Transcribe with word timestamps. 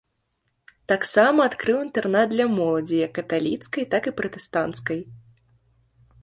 Таксама 0.91 1.39
адкрыў 1.49 1.77
інтэрнат 1.87 2.27
для 2.31 2.47
моладзі, 2.55 2.95
як 3.05 3.11
каталіцкай, 3.19 3.83
так 3.93 4.03
і 4.13 4.15
пратэстанцкай. 4.23 4.99